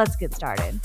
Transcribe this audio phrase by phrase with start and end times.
[0.00, 0.80] Let's get started.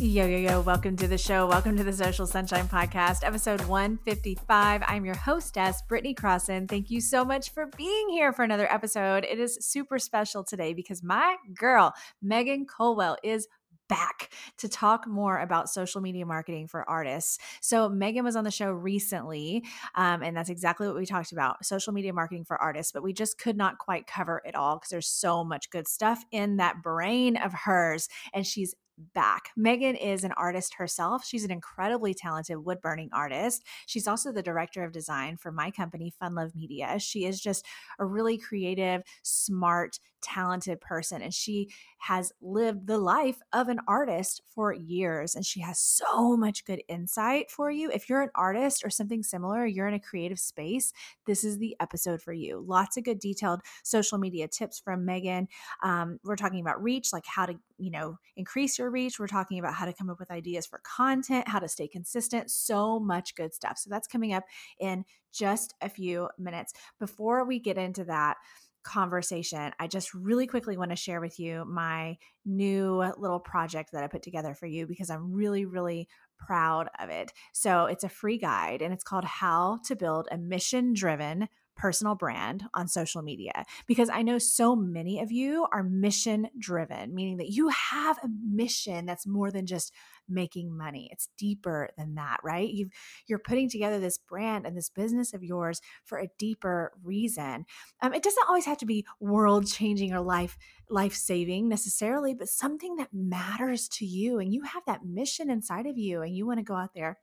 [0.00, 1.46] Yo, yo, yo, welcome to the show.
[1.46, 4.82] Welcome to the Social Sunshine Podcast, episode 155.
[4.86, 6.66] I'm your hostess, Brittany Crossan.
[6.66, 9.26] Thank you so much for being here for another episode.
[9.30, 13.48] It is super special today because my girl, Megan Colwell, is
[13.88, 17.38] back to talk more about social media marketing for artists.
[17.60, 21.64] So, Megan was on the show recently, um, and that's exactly what we talked about
[21.64, 24.90] social media marketing for artists, but we just could not quite cover it all because
[24.90, 28.08] there's so much good stuff in that brain of hers.
[28.32, 28.74] And she's
[29.14, 29.50] back.
[29.56, 31.24] Megan is an artist herself.
[31.24, 33.64] She's an incredibly talented wood burning artist.
[33.86, 36.98] She's also the director of design for my company, Fun Love Media.
[36.98, 37.64] She is just
[37.98, 44.40] a really creative, smart, talented person and she has lived the life of an artist
[44.48, 47.90] for years and she has so much good insight for you.
[47.90, 50.92] If you're an artist or something similar, you're in a creative space,
[51.26, 52.64] this is the episode for you.
[52.66, 55.48] Lots of good detailed social media tips from Megan.
[55.82, 59.18] Um, we're talking about reach, like how to, you know, increase your reach.
[59.18, 62.50] We're talking about how to come up with ideas for content, how to stay consistent,
[62.50, 63.78] so much good stuff.
[63.78, 64.44] So that's coming up
[64.80, 66.72] in just a few minutes.
[66.98, 68.36] Before we get into that,
[68.84, 74.04] conversation, I just really quickly want to share with you my new little project that
[74.04, 77.32] I put together for you because I'm really, really proud of it.
[77.52, 82.14] So it's a free guide and it's called How to Build a Mission Driven personal
[82.14, 87.38] brand on social media because I know so many of you are mission driven, meaning
[87.38, 89.92] that you have a mission that's more than just
[90.28, 91.08] making money.
[91.12, 92.70] It's deeper than that, right?
[92.74, 92.88] you
[93.26, 97.64] you're putting together this brand and this business of yours for a deeper reason.
[98.00, 100.56] Um, it doesn't always have to be world changing or life
[100.90, 105.86] life saving necessarily, but something that matters to you, and you have that mission inside
[105.86, 107.18] of you, and you want to go out there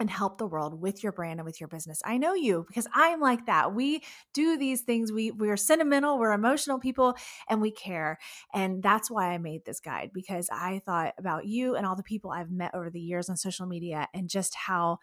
[0.00, 2.00] and help the world with your brand and with your business.
[2.04, 3.74] I know you because I am like that.
[3.74, 4.02] We
[4.34, 5.12] do these things.
[5.12, 7.14] We we're sentimental, we're emotional people
[7.48, 8.18] and we care.
[8.54, 12.02] And that's why I made this guide because I thought about you and all the
[12.02, 14.98] people I've met over the years on social media and just how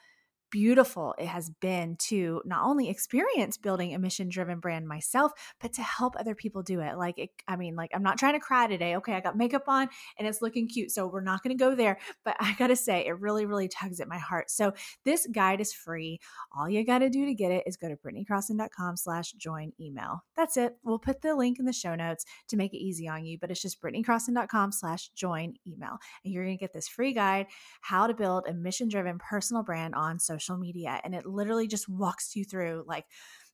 [0.51, 5.73] beautiful it has been to not only experience building a mission driven brand myself, but
[5.73, 6.97] to help other people do it.
[6.97, 8.95] Like, it, I mean, like, I'm not trying to cry today.
[8.97, 10.91] Okay, I got makeup on and it's looking cute.
[10.91, 11.97] So we're not going to go there.
[12.23, 14.50] But I got to say, it really, really tugs at my heart.
[14.50, 14.73] So
[15.03, 16.19] this guide is free.
[16.55, 20.23] All you got to do to get it is go to BrittanyCrossan.com slash join email.
[20.35, 20.78] That's it.
[20.84, 23.51] We'll put the link in the show notes to make it easy on you, but
[23.51, 25.97] it's just BrittanyCrossan.com slash join email.
[26.23, 27.47] And you're going to get this free guide,
[27.81, 31.67] how to build a mission driven personal brand on social social media and it literally
[31.67, 33.06] just walks you through like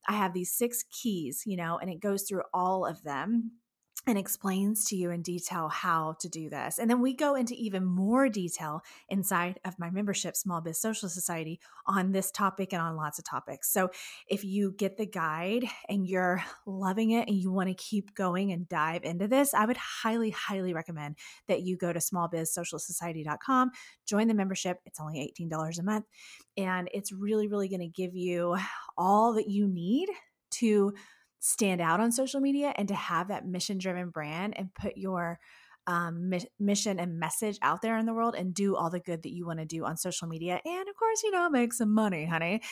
[0.08, 3.52] I have these six keys, you know, and it goes through all of them
[4.08, 6.80] and explains to you in detail how to do this.
[6.80, 11.08] And then we go into even more detail inside of my membership, Small Biz Social
[11.08, 13.72] Society, on this topic and on lots of topics.
[13.72, 13.92] So
[14.28, 18.52] if you get the guide and you're loving it and you want to keep going
[18.52, 23.72] and dive into this, I would highly, highly recommend that you go to smallbizsocialsociety.com,
[24.08, 24.80] join the membership.
[24.86, 26.06] It's only $18 a month.
[26.58, 28.58] And it's really, really going to give you
[28.98, 30.10] all that you need
[30.52, 30.94] to
[31.42, 35.40] stand out on social media and to have that mission driven brand and put your
[35.88, 39.24] um, mi- mission and message out there in the world and do all the good
[39.24, 40.62] that you want to do on social media.
[40.64, 42.62] And of course, you know, make some money, honey.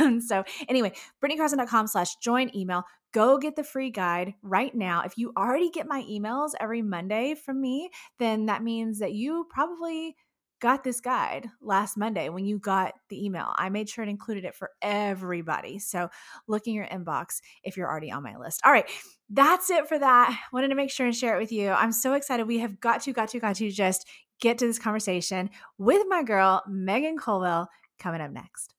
[0.00, 0.92] Um, so anyway,
[1.22, 2.82] BrittanyCrossan.com slash join email.
[3.12, 5.02] Go get the free guide right now.
[5.02, 9.46] If you already get my emails every Monday from me, then that means that you
[9.48, 10.16] probably–
[10.62, 13.52] got this guide last Monday when you got the email.
[13.56, 15.80] I made sure and included it for everybody.
[15.80, 16.08] So
[16.46, 18.60] look in your inbox if you're already on my list.
[18.64, 18.88] All right,
[19.28, 20.38] that's it for that.
[20.52, 21.70] Wanted to make sure and share it with you.
[21.70, 22.46] I'm so excited.
[22.46, 24.08] We have got to, got to, got to just
[24.40, 27.66] get to this conversation with my girl, Megan Colwell,
[27.98, 28.74] coming up next.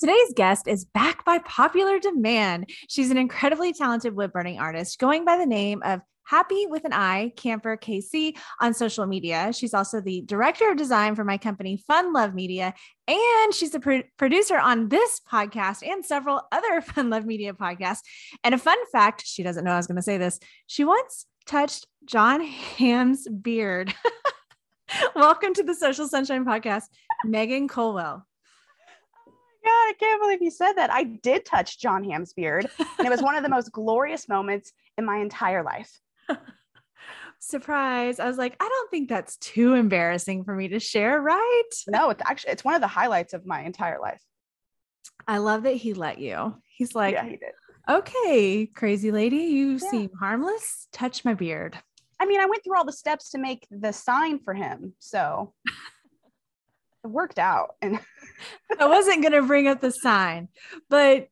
[0.00, 2.70] Today's guest is back by popular demand.
[2.88, 6.94] She's an incredibly talented wood burning artist going by the name of Happy with an
[6.94, 9.52] I, Camper KC on social media.
[9.52, 12.72] She's also the director of design for my company, Fun Love Media,
[13.08, 18.00] and she's the pro- producer on this podcast and several other Fun Love Media podcasts.
[18.42, 21.26] And a fun fact she doesn't know I was going to say this she once
[21.44, 23.92] touched Jon Hamm's beard.
[25.14, 26.84] Welcome to the Social Sunshine Podcast,
[27.26, 28.24] Megan Colwell.
[29.64, 30.90] God, I can't believe you said that.
[30.90, 32.66] I did touch Jon Hamm's beard,
[32.98, 36.00] and it was one of the most glorious moments in my entire life.
[37.38, 38.20] Surprise.
[38.20, 41.70] I was like, I don't think that's too embarrassing for me to share, right?
[41.88, 44.22] No, it's actually it's one of the highlights of my entire life.
[45.26, 46.56] I love that he let you.
[46.68, 47.52] He's like, yeah, he did.
[47.88, 49.90] Okay, crazy lady, you yeah.
[49.90, 50.86] seem harmless.
[50.92, 51.78] Touch my beard.
[52.20, 54.92] I mean, I went through all the steps to make the sign for him.
[54.98, 55.54] So
[57.04, 57.76] it worked out.
[57.82, 57.98] And
[58.78, 60.48] I wasn't going to bring up the sign,
[60.88, 61.28] but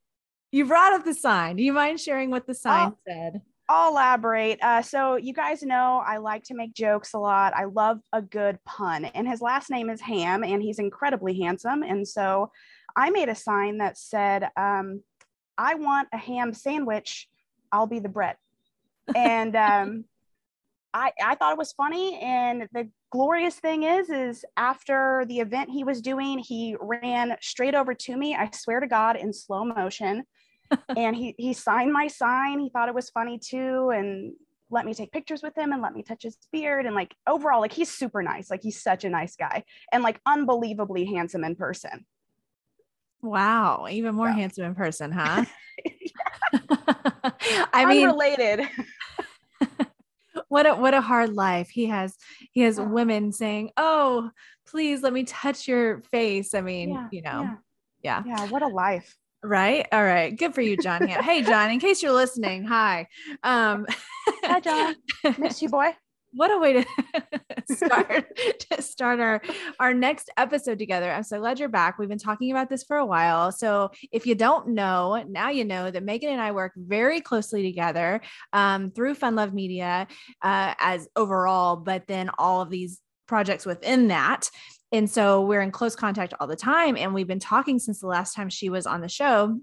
[0.52, 1.56] you brought up the sign.
[1.56, 3.40] Do you mind sharing what the sign I'll, said?
[3.68, 4.62] I'll elaborate.
[4.62, 7.54] Uh, so, you guys know I like to make jokes a lot.
[7.54, 11.82] I love a good pun, and his last name is Ham, and he's incredibly handsome.
[11.82, 12.50] And so,
[12.96, 15.02] I made a sign that said, um,
[15.58, 17.28] I want a ham sandwich.
[17.70, 18.36] I'll be the bread.
[19.16, 20.04] And um,
[20.92, 22.20] I, I thought it was funny.
[22.20, 27.74] And the glorious thing is, is after the event he was doing, he ran straight
[27.74, 28.34] over to me.
[28.34, 30.24] I swear to God, in slow motion.
[30.96, 32.60] and he he signed my sign.
[32.60, 34.34] He thought it was funny too, and
[34.70, 36.84] let me take pictures with him and let me touch his beard.
[36.84, 38.50] And like overall, like he's super nice.
[38.50, 42.04] Like he's such a nice guy and like unbelievably handsome in person.
[43.22, 44.34] Wow, even more yeah.
[44.34, 45.44] handsome in person, huh?
[47.72, 48.60] I mean, related.
[50.48, 52.16] What a what a hard life he has.
[52.52, 54.30] He has women saying, "Oh,
[54.66, 57.56] please let me touch your face." I mean, yeah, you know,
[58.02, 58.22] yeah.
[58.24, 58.46] yeah, yeah.
[58.48, 59.16] What a life.
[59.42, 59.86] Right.
[59.92, 60.36] All right.
[60.36, 61.06] Good for you, Jon.
[61.06, 61.70] hey, Jon.
[61.70, 63.06] In case you're listening, hi.
[63.42, 63.86] Um,
[64.42, 64.96] hi, Jon.
[65.38, 65.94] Miss you, boy
[66.32, 66.84] what a way to
[67.70, 68.36] start
[68.70, 69.40] to start our
[69.78, 71.10] our next episode together.
[71.10, 71.98] I'm so glad you're back.
[71.98, 73.52] We've been talking about this for a while.
[73.52, 77.62] So if you don't know, now you know that Megan and I work very closely
[77.62, 78.20] together
[78.52, 80.06] um, through Fun Love Media
[80.42, 84.50] uh, as overall, but then all of these projects within that.
[84.90, 86.96] And so we're in close contact all the time.
[86.96, 89.58] And we've been talking since the last time she was on the show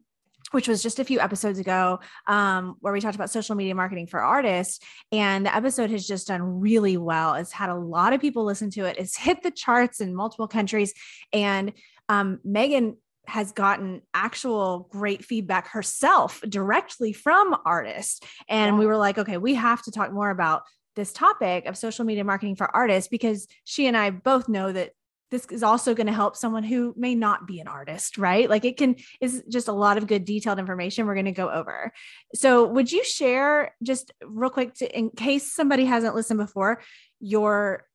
[0.52, 4.08] which was just a few episodes ago, um, where we talked about social media marketing
[4.08, 4.80] for artists.
[5.12, 7.34] And the episode has just done really well.
[7.36, 8.98] It's had a lot of people listen to it.
[8.98, 10.94] It's hit the charts in multiple countries.
[11.34, 11.74] And
[12.10, 12.98] um, Megan
[13.28, 18.20] has gotten actual great feedback herself directly from artists.
[18.48, 20.62] And we were like, okay, we have to talk more about
[20.96, 24.92] this topic of social media marketing for artists because she and I both know that
[25.32, 28.50] this is also going to help someone who may not be an artist, right?
[28.50, 31.50] Like it can is just a lot of good detailed information we're going to go
[31.50, 31.92] over.
[32.34, 36.82] So, would you share just real quick to, in case somebody hasn't listened before,
[37.20, 37.86] your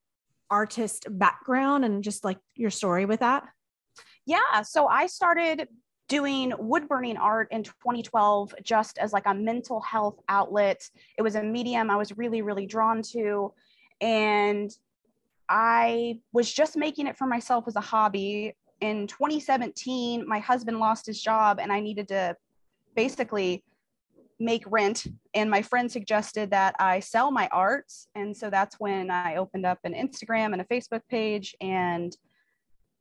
[0.50, 3.44] artist background and just like your story with that?
[4.26, 5.68] Yeah, so I started
[6.08, 10.82] doing wood burning art in 2012 just as like a mental health outlet.
[11.16, 13.54] It was a medium I was really really drawn to
[14.00, 14.70] and
[15.50, 18.54] I was just making it for myself as a hobby.
[18.80, 22.36] In 2017, my husband lost his job and I needed to
[22.94, 23.64] basically
[24.38, 25.06] make rent.
[25.34, 27.92] And my friend suggested that I sell my art.
[28.14, 31.54] And so that's when I opened up an Instagram and a Facebook page.
[31.60, 32.16] And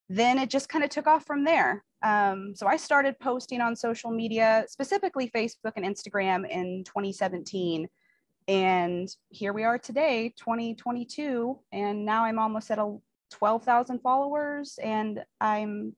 [0.09, 1.83] then it just kind of took off from there.
[2.01, 7.87] Um, so I started posting on social media, specifically Facebook and Instagram in 2017
[8.49, 12.97] and here we are today 2022 and now i'm almost at a
[13.31, 15.95] 12,000 followers and i'm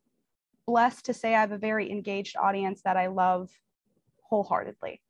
[0.68, 3.50] blessed to say i have a very engaged audience that i love
[4.32, 5.02] wholeheartedly.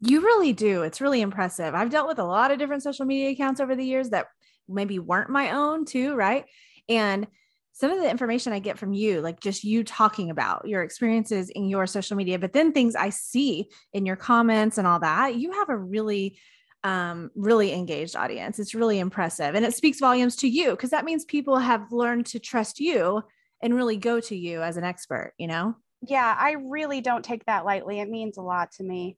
[0.00, 0.82] You really do.
[0.82, 1.74] It's really impressive.
[1.74, 4.26] I've dealt with a lot of different social media accounts over the years that
[4.68, 6.44] maybe weren't my own too right?
[6.88, 7.26] And
[7.74, 11.50] some of the information I get from you, like just you talking about your experiences
[11.50, 15.34] in your social media, but then things I see in your comments and all that,
[15.34, 16.38] you have a really,
[16.84, 18.60] um, really engaged audience.
[18.60, 19.56] It's really impressive.
[19.56, 23.22] And it speaks volumes to you because that means people have learned to trust you
[23.60, 25.74] and really go to you as an expert, you know?
[26.06, 27.98] Yeah, I really don't take that lightly.
[27.98, 29.16] It means a lot to me.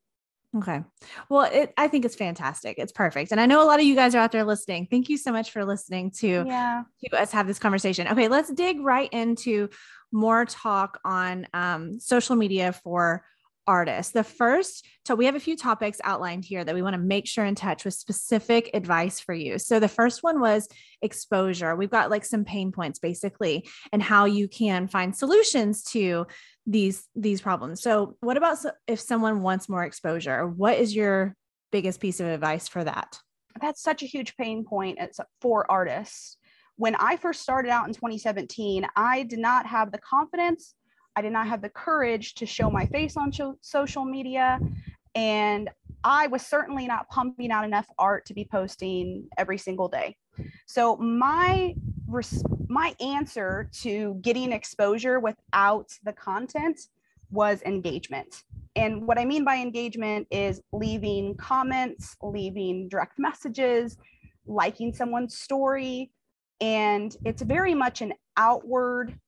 [0.58, 0.82] Okay.
[1.28, 2.78] Well, it, I think it's fantastic.
[2.78, 3.32] It's perfect.
[3.32, 4.86] And I know a lot of you guys are out there listening.
[4.90, 6.84] Thank you so much for listening to, yeah.
[7.04, 8.08] to us have this conversation.
[8.08, 9.68] Okay, let's dig right into
[10.12, 13.24] more talk on um, social media for
[13.66, 14.12] artists.
[14.12, 17.26] The first, so we have a few topics outlined here that we want to make
[17.26, 19.58] sure in touch with specific advice for you.
[19.58, 20.68] So the first one was
[21.02, 21.74] exposure.
[21.74, 26.26] We've got like some pain points basically and how you can find solutions to
[26.66, 27.80] these these problems.
[27.82, 30.46] So what about if someone wants more exposure?
[30.46, 31.34] What is your
[31.72, 33.18] biggest piece of advice for that?
[33.60, 34.98] That's such a huge pain point
[35.40, 36.36] for artists.
[36.76, 40.74] When I first started out in 2017, I did not have the confidence
[41.16, 43.32] I did not have the courage to show my face on
[43.62, 44.60] social media.
[45.14, 45.70] And
[46.04, 50.14] I was certainly not pumping out enough art to be posting every single day.
[50.66, 51.74] So, my
[52.06, 56.80] res- my answer to getting exposure without the content
[57.30, 58.44] was engagement.
[58.76, 63.96] And what I mean by engagement is leaving comments, leaving direct messages,
[64.46, 66.10] liking someone's story.
[66.60, 69.18] And it's very much an outward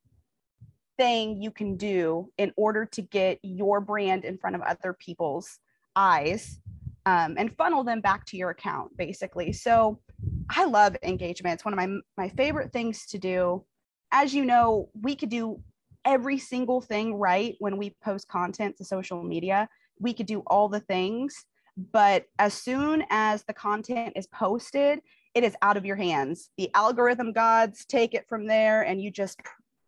[0.97, 5.59] thing you can do in order to get your brand in front of other people's
[5.97, 6.59] eyes
[7.07, 9.53] um, and funnel them back to your account, basically.
[9.53, 9.99] So
[10.51, 11.55] I love engagement.
[11.55, 13.65] It's one of my, my favorite things to do.
[14.11, 15.61] As you know, we could do
[16.05, 19.69] every single thing right when we post content to social media.
[19.99, 21.45] We could do all the things,
[21.93, 25.01] but as soon as the content is posted,
[25.35, 26.51] it is out of your hands.
[26.57, 29.41] The algorithm gods take it from there, and you just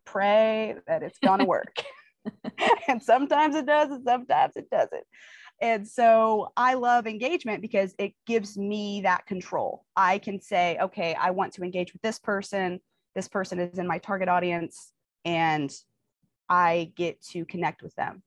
[0.05, 1.83] pray that it's going to work.
[2.87, 5.03] and sometimes it does, and sometimes it doesn't.
[5.61, 9.85] And so I love engagement because it gives me that control.
[9.95, 12.81] I can say, okay, I want to engage with this person.
[13.13, 14.91] This person is in my target audience,
[15.23, 15.71] and
[16.49, 18.23] I get to connect with them.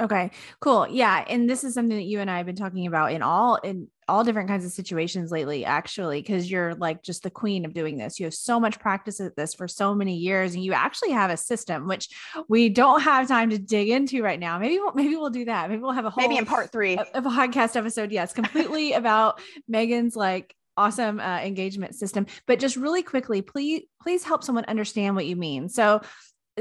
[0.00, 0.88] Okay, cool.
[0.90, 3.56] Yeah, and this is something that you and I have been talking about in all
[3.56, 7.72] in all different kinds of situations lately actually because you're like just the queen of
[7.72, 8.18] doing this.
[8.18, 11.30] You have so much practice at this for so many years and you actually have
[11.30, 12.08] a system which
[12.48, 14.58] we don't have time to dig into right now.
[14.58, 15.70] Maybe we'll, maybe we'll do that.
[15.70, 18.12] Maybe we'll have a whole Maybe in part 3 of a podcast episode.
[18.12, 24.24] Yes, completely about Megan's like awesome uh, engagement system but just really quickly please please
[24.24, 26.00] help someone understand what you mean so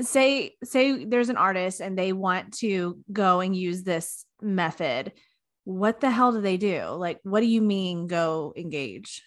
[0.01, 5.13] say say there's an artist and they want to go and use this method
[5.65, 6.88] what the hell do they do?
[6.89, 9.23] Like what do you mean go engage?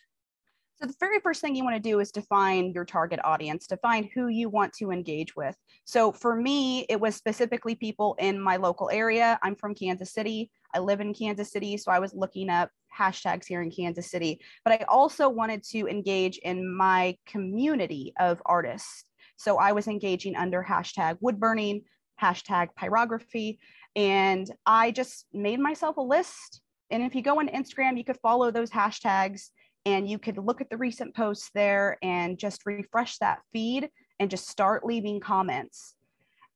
[0.78, 4.10] So the very first thing you want to do is define your target audience define
[4.14, 5.56] who you want to engage with.
[5.86, 9.38] So for me it was specifically people in my local area.
[9.42, 10.50] I'm from kansas city.
[10.74, 14.40] I live in kansas city so i was looking up hashtags here in kansas city.
[14.64, 19.04] But i also wanted to engage in my community of artists
[19.36, 21.82] so I was engaging under hashtag wood burning,
[22.20, 23.58] hashtag pyrography,
[23.94, 26.60] and I just made myself a list.
[26.90, 29.50] And if you go on Instagram, you could follow those hashtags
[29.84, 33.88] and you could look at the recent posts there and just refresh that feed
[34.18, 35.94] and just start leaving comments.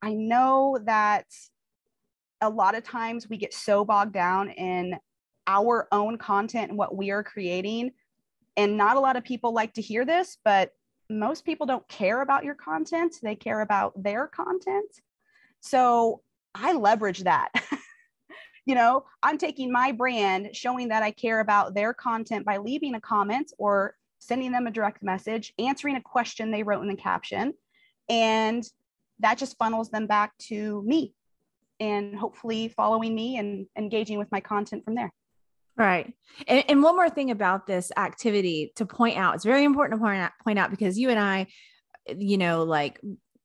[0.02, 1.26] I know that
[2.40, 4.98] a lot of times we get so bogged down in
[5.46, 7.92] our own content and what we are creating.
[8.56, 10.70] And not a lot of people like to hear this, but
[11.10, 14.90] most people don't care about your content, they care about their content.
[15.60, 16.22] So
[16.54, 17.50] I leverage that.
[18.66, 22.94] you know, I'm taking my brand, showing that I care about their content by leaving
[22.94, 26.96] a comment or sending them a direct message, answering a question they wrote in the
[26.96, 27.54] caption.
[28.08, 28.64] And
[29.18, 31.14] that just funnels them back to me
[31.80, 35.12] and hopefully following me and engaging with my content from there.
[35.80, 36.12] Right.
[36.46, 40.04] And, and one more thing about this activity to point out, it's very important to
[40.04, 41.46] point out, point out because you and I,
[42.14, 43.00] you know, like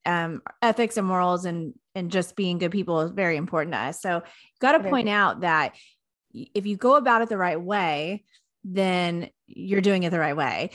[0.06, 4.02] um, ethics and morals and and just being good people is very important to us.
[4.02, 4.22] So
[4.60, 5.76] got to point out that
[6.34, 8.26] if you go about it the right way,
[8.66, 10.72] then you're doing it the right way.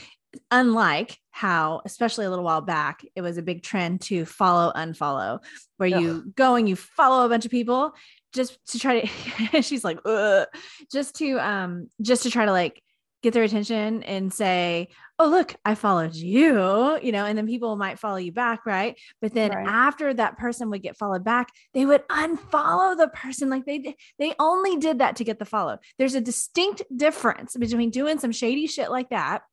[0.49, 5.39] Unlike how, especially a little while back, it was a big trend to follow, unfollow,
[5.77, 6.01] where Ugh.
[6.01, 7.93] you go and you follow a bunch of people
[8.33, 10.47] just to try to she's like Ugh.
[10.91, 12.81] just to um just to try to like
[13.21, 14.87] get their attention and say
[15.19, 18.99] oh look i followed you you know and then people might follow you back right
[19.21, 19.67] but then right.
[19.67, 24.33] after that person would get followed back they would unfollow the person like they they
[24.39, 28.65] only did that to get the follow there's a distinct difference between doing some shady
[28.65, 29.43] shit like that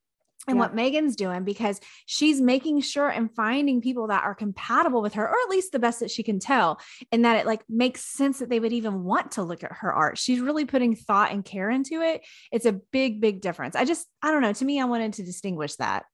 [0.49, 0.61] and yeah.
[0.61, 5.25] what Megan's doing because she's making sure and finding people that are compatible with her,
[5.25, 6.81] or at least the best that she can tell,
[7.13, 9.93] and that it like makes sense that they would even want to look at her
[9.93, 10.19] art.
[10.19, 12.23] She's really putting thought and care into it.
[12.51, 13.77] It's a big, big difference.
[13.77, 14.53] I just, I don't know.
[14.53, 16.05] To me, I wanted to distinguish that.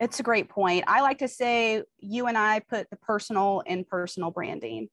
[0.00, 0.84] It's a great point.
[0.86, 4.88] I like to say you and I put the personal in personal branding.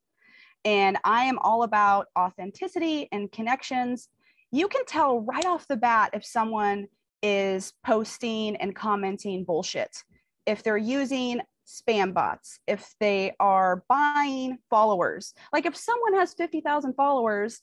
[0.64, 4.10] And I am all about authenticity and connections.
[4.52, 6.88] You can tell right off the bat if someone
[7.22, 10.04] is posting and commenting bullshit.
[10.46, 16.94] If they're using spam bots, if they are buying followers, like if someone has 50,000
[16.94, 17.62] followers,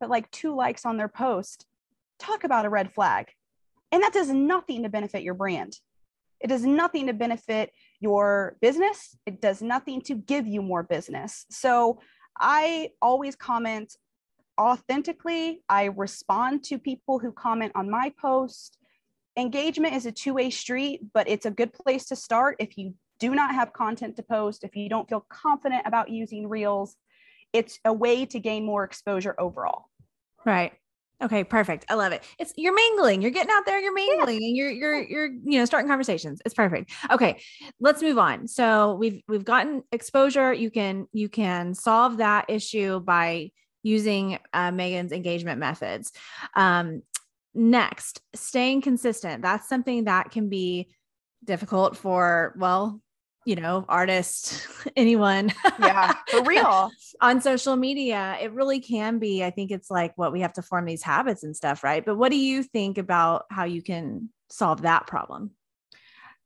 [0.00, 1.66] but like two likes on their post,
[2.18, 3.28] talk about a red flag.
[3.92, 5.78] And that does nothing to benefit your brand.
[6.40, 9.16] It does nothing to benefit your business.
[9.26, 11.46] It does nothing to give you more business.
[11.50, 12.00] So
[12.38, 13.96] I always comment
[14.60, 15.62] authentically.
[15.68, 18.78] I respond to people who comment on my post
[19.36, 23.34] engagement is a two-way street but it's a good place to start if you do
[23.34, 26.96] not have content to post if you don't feel confident about using reels
[27.52, 29.86] it's a way to gain more exposure overall
[30.44, 30.72] right
[31.22, 31.86] Okay, perfect.
[31.88, 32.22] I love it.
[32.38, 33.22] It's you're mingling.
[33.22, 34.46] You're getting out there, you're mingling yeah.
[34.48, 36.42] and you're you're you're you know starting conversations.
[36.44, 36.92] It's perfect.
[37.10, 37.40] Okay,
[37.80, 38.46] let's move on.
[38.48, 40.52] So we've we've gotten exposure.
[40.52, 43.50] You can you can solve that issue by
[43.82, 46.12] using uh, Megan's engagement methods.
[46.54, 47.02] Um,
[47.56, 49.42] next, staying consistent.
[49.42, 50.88] That's something that can be
[51.44, 53.00] difficult for well
[53.46, 55.52] you know, artist, anyone.
[55.78, 56.90] yeah, for real.
[57.20, 59.42] on social media, it really can be.
[59.42, 62.04] I think it's like what we have to form these habits and stuff, right?
[62.04, 65.52] But what do you think about how you can solve that problem?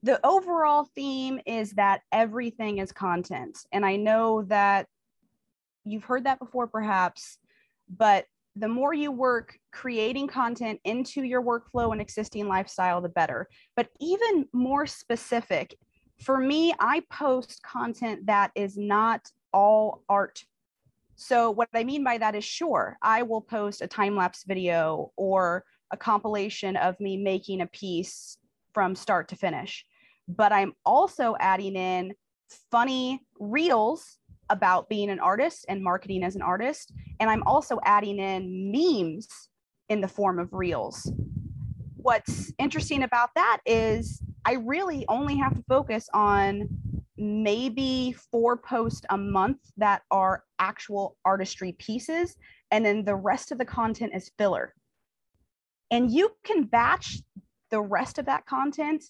[0.03, 3.59] The overall theme is that everything is content.
[3.73, 4.87] And I know that
[5.85, 7.39] you've heard that before, perhaps,
[7.89, 8.27] but
[8.61, 13.49] the more you work creating content into your workflow and existing lifestyle, the better.
[13.75, 15.75] But even more specific,
[16.19, 20.45] for me, I post content that is not all art.
[21.17, 25.11] So, what I mean by that is sure, I will post a time lapse video
[25.17, 28.37] or a compilation of me making a piece
[28.75, 29.87] from start to finish.
[30.29, 32.13] But I'm also adding in
[32.71, 34.19] funny reels
[34.51, 36.93] about being an artist and marketing as an artist.
[37.21, 39.49] And I'm also adding in memes
[39.89, 41.11] in the form of reels.
[41.97, 46.69] What's interesting about that is I really only have to focus on
[47.17, 52.37] maybe four posts a month that are actual artistry pieces.
[52.71, 54.75] And then the rest of the content is filler.
[55.91, 57.19] And you can batch
[57.71, 59.05] the rest of that content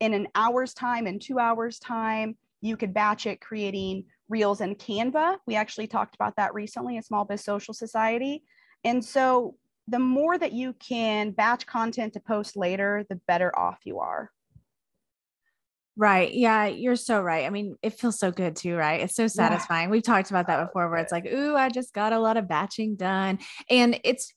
[0.00, 2.36] in an hour's time, in two hours' time.
[2.60, 5.38] You could batch it creating reels and Canva.
[5.46, 8.42] We actually talked about that recently at Small Biz Social Society.
[8.84, 9.56] And so
[9.88, 14.30] the more that you can batch content to post later, the better off you are.
[15.98, 16.34] Right.
[16.34, 17.46] Yeah, you're so right.
[17.46, 19.00] I mean, it feels so good too, right?
[19.00, 19.88] It's so satisfying.
[19.88, 19.92] Yeah.
[19.92, 22.46] We've talked about that before where it's like, "Ooh, I just got a lot of
[22.46, 23.38] batching done."
[23.70, 24.30] And it's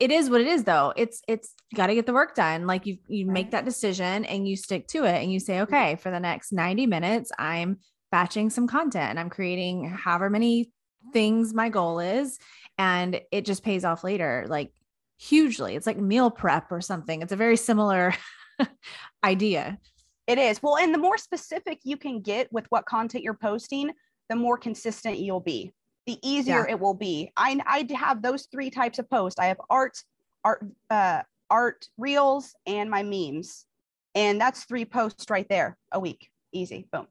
[0.00, 0.92] it is what it is though.
[0.96, 2.66] It's it's got to get the work done.
[2.66, 5.72] Like you you make that decision and you stick to it and you say, mm-hmm.
[5.72, 7.78] "Okay, for the next 90 minutes, I'm
[8.10, 10.70] batching some content and I'm creating however many
[11.12, 12.38] things my goal is
[12.76, 14.72] and it just pays off later like
[15.18, 15.74] hugely.
[15.76, 17.22] It's like meal prep or something.
[17.22, 18.14] It's a very similar
[19.24, 19.78] idea.
[20.26, 20.62] It is.
[20.62, 23.90] Well, and the more specific you can get with what content you're posting,
[24.28, 25.72] the more consistent you'll be.
[26.06, 26.72] The easier yeah.
[26.74, 27.32] it will be.
[27.36, 29.38] I I have those three types of posts.
[29.38, 29.98] I have art,
[30.44, 33.66] art, uh, art reels, and my memes,
[34.14, 36.30] and that's three posts right there a week.
[36.52, 36.86] Easy.
[36.92, 37.06] Boom.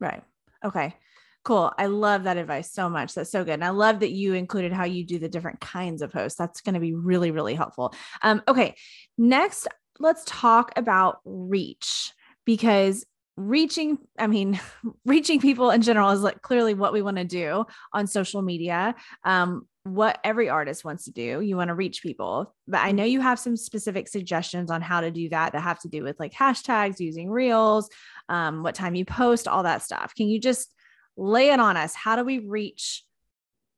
[0.00, 0.22] Right.
[0.64, 0.94] Okay.
[1.42, 1.72] Cool.
[1.78, 3.14] I love that advice so much.
[3.14, 3.54] That's so good.
[3.54, 6.36] And I love that you included how you do the different kinds of posts.
[6.38, 7.94] That's going to be really, really helpful.
[8.22, 8.76] Um, okay.
[9.16, 9.66] Next,
[9.98, 12.12] let's talk about reach
[12.44, 14.60] because reaching i mean
[15.06, 18.94] reaching people in general is like clearly what we want to do on social media
[19.24, 23.04] um what every artist wants to do you want to reach people but i know
[23.04, 26.20] you have some specific suggestions on how to do that that have to do with
[26.20, 27.88] like hashtags using reels
[28.28, 30.74] um, what time you post all that stuff can you just
[31.20, 31.94] lay it on us.
[31.94, 33.04] How do we reach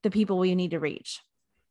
[0.03, 1.21] the people we need to reach?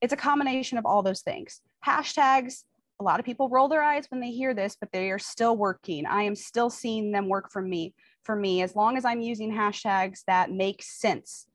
[0.01, 1.61] It's a combination of all those things.
[1.85, 2.63] Hashtags,
[2.99, 5.55] a lot of people roll their eyes when they hear this, but they are still
[5.55, 6.05] working.
[6.05, 7.95] I am still seeing them work for me.
[8.23, 11.47] For me, as long as I'm using hashtags that make sense,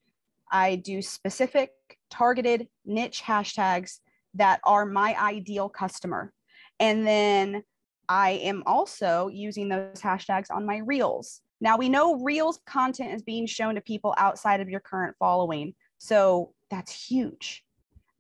[0.51, 1.71] I do specific,
[2.11, 4.01] targeted, niche hashtags
[4.35, 6.33] that are my ideal customer.
[6.79, 7.63] And then
[8.09, 11.41] I am also using those hashtags on my reels.
[11.61, 15.75] Now we know Reels content is being shown to people outside of your current following.
[15.99, 17.65] So that's huge.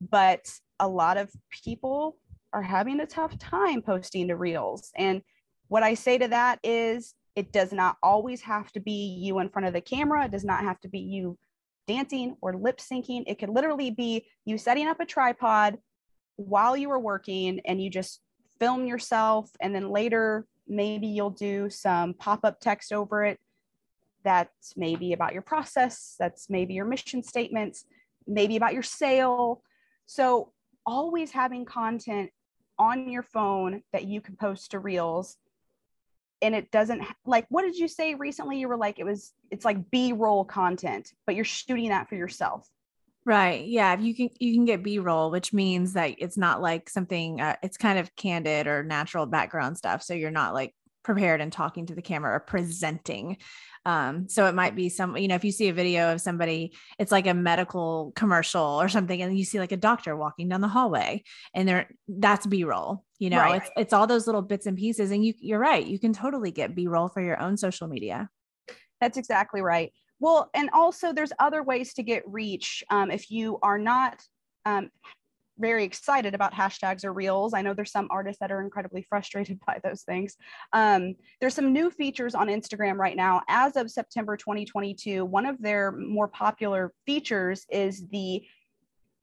[0.00, 1.30] But a lot of
[1.64, 2.16] people
[2.52, 4.90] are having a tough time posting to Reels.
[4.96, 5.22] And
[5.68, 9.50] what I say to that is it does not always have to be you in
[9.50, 10.24] front of the camera.
[10.24, 11.38] It does not have to be you
[11.86, 13.24] dancing or lip syncing.
[13.26, 15.78] It could literally be you setting up a tripod
[16.36, 18.20] while you were working and you just
[18.58, 19.50] film yourself.
[19.60, 23.38] And then later maybe you'll do some pop-up text over it
[24.24, 27.84] that's maybe about your process that's maybe your mission statements
[28.26, 29.62] maybe about your sale.
[30.06, 30.52] So
[30.84, 32.30] always having content
[32.78, 35.36] on your phone that you can post to reels
[36.42, 39.64] and it doesn't like what did you say recently you were like it was it's
[39.64, 42.68] like b-roll content but you're shooting that for yourself
[43.26, 43.66] Right.
[43.66, 43.92] Yeah.
[43.92, 47.40] If you can, you can get B roll, which means that it's not like something,
[47.40, 50.00] uh, it's kind of candid or natural background stuff.
[50.04, 53.38] So you're not like prepared and talking to the camera or presenting.
[53.86, 56.74] Um, so it might be some, you know, if you see a video of somebody,
[56.98, 60.60] it's like a medical commercial or something, and you see like a doctor walking down
[60.60, 61.22] the hallway
[61.54, 63.62] and they're, that's B roll, you know, right.
[63.62, 65.12] it's, it's all those little bits and pieces.
[65.12, 65.86] And you, you're right.
[65.86, 68.28] You can totally get B roll for your own social media.
[69.00, 69.92] That's exactly right.
[70.18, 74.20] Well, and also there's other ways to get reach um, if you are not
[74.64, 74.90] um,
[75.58, 77.54] very excited about hashtags or reels.
[77.54, 80.36] I know there's some artists that are incredibly frustrated by those things.
[80.72, 83.42] Um, there's some new features on Instagram right now.
[83.48, 88.42] As of September 2022, one of their more popular features is the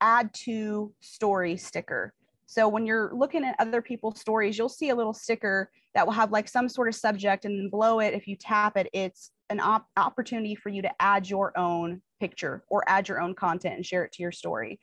[0.01, 2.13] add to story sticker.
[2.45, 6.13] So when you're looking at other people's stories, you'll see a little sticker that will
[6.13, 9.31] have like some sort of subject, and then below it, if you tap it, it's
[9.49, 13.75] an op- opportunity for you to add your own picture or add your own content
[13.75, 14.79] and share it to your story.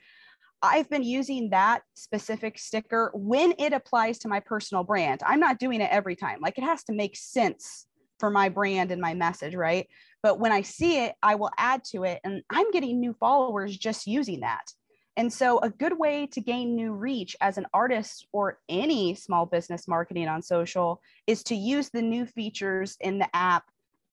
[0.62, 5.22] I've been using that specific sticker when it applies to my personal brand.
[5.24, 6.40] I'm not doing it every time.
[6.42, 7.86] Like it has to make sense
[8.18, 9.88] for my brand and my message, right?
[10.22, 12.20] But when I see it, I will add to it.
[12.24, 14.70] And I'm getting new followers just using that.
[15.16, 19.44] And so, a good way to gain new reach as an artist or any small
[19.44, 23.64] business marketing on social is to use the new features in the app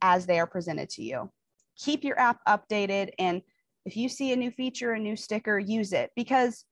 [0.02, 1.30] as they are presented to you.
[1.78, 3.42] Keep your app updated and
[3.88, 6.66] if you see a new feature, a new sticker, use it because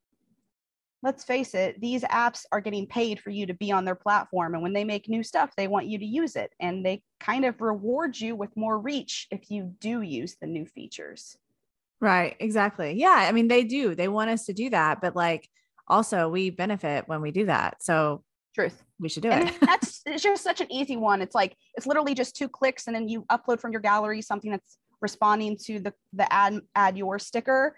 [1.01, 4.53] let's face it, these apps are getting paid for you to be on their platform.
[4.53, 6.51] And when they make new stuff, they want you to use it.
[6.59, 10.65] And they kind of reward you with more reach if you do use the new
[10.65, 11.37] features.
[12.01, 12.35] Right.
[12.39, 12.93] Exactly.
[12.99, 13.15] Yeah.
[13.15, 13.95] I mean, they do.
[13.95, 14.99] They want us to do that.
[14.99, 15.47] But like,
[15.87, 17.81] also, we benefit when we do that.
[17.81, 18.23] So,
[18.53, 18.83] truth.
[18.99, 19.55] We should do and it.
[19.61, 21.21] that's it's just such an easy one.
[21.21, 24.51] It's like, it's literally just two clicks and then you upload from your gallery something
[24.51, 27.75] that's responding to the the add add your sticker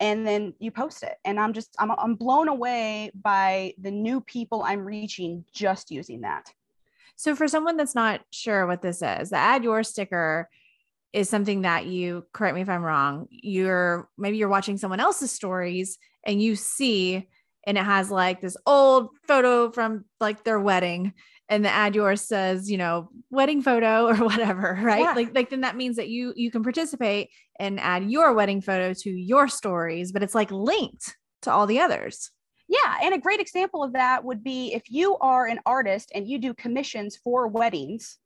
[0.00, 1.16] and then you post it.
[1.24, 6.22] And i'm just I'm, I'm blown away by the new people i'm reaching just using
[6.22, 6.52] that.
[7.16, 10.48] So for someone that's not sure what this is the add your sticker
[11.12, 15.30] is something that you correct me if i'm wrong you're maybe you're watching someone else's
[15.30, 17.28] stories and you see
[17.66, 21.12] and it has like this old photo from like their wedding
[21.52, 25.00] and the add yours says, you know, wedding photo or whatever, right?
[25.00, 25.12] Yeah.
[25.12, 27.28] Like, like then that means that you you can participate
[27.60, 31.78] and add your wedding photo to your stories, but it's like linked to all the
[31.78, 32.30] others.
[32.68, 36.26] Yeah, and a great example of that would be if you are an artist and
[36.26, 38.16] you do commissions for weddings,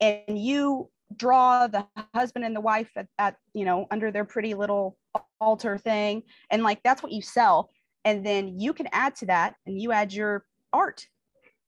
[0.00, 4.54] and you draw the husband and the wife at, at you know under their pretty
[4.54, 4.96] little
[5.38, 7.68] altar thing, and like that's what you sell,
[8.06, 11.06] and then you can add to that, and you add your art